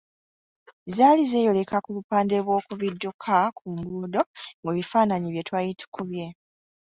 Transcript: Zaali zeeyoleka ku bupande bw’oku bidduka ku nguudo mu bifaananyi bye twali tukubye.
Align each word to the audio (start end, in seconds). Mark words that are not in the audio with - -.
Zaali 0.95 1.23
zeeyoleka 1.31 1.77
ku 1.83 1.89
bupande 1.95 2.35
bw’oku 2.45 2.73
bidduka 2.81 3.35
ku 3.57 3.65
nguudo 3.77 4.21
mu 4.63 4.71
bifaananyi 4.75 5.27
bye 5.31 5.45
twali 5.47 5.71
tukubye. 5.79 6.25